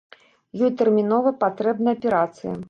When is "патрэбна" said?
1.45-1.97